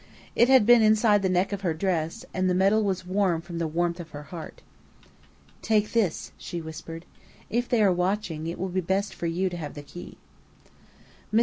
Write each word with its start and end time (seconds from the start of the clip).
It 0.35 0.47
had 0.49 0.65
been 0.65 0.81
inside 0.81 1.21
the 1.21 1.29
neck 1.29 1.53
of 1.53 1.61
her 1.61 1.75
dress, 1.75 2.25
and 2.33 2.49
the 2.49 2.55
metal 2.55 2.83
was 2.83 3.05
warm 3.05 3.39
from 3.39 3.59
the 3.59 3.67
warmth 3.67 3.99
of 3.99 4.09
her 4.09 4.23
heart. 4.23 4.63
"Take 5.61 5.91
this," 5.91 6.31
she 6.39 6.59
whispered. 6.59 7.05
"If 7.51 7.69
they 7.69 7.83
are 7.83 7.93
watching, 7.93 8.47
it 8.47 8.57
will 8.57 8.69
be 8.69 8.81
best 8.81 9.13
for 9.13 9.27
you 9.27 9.47
to 9.47 9.57
have 9.57 9.75
the 9.75 9.83
key." 9.83 10.17
Mr. 11.31 11.39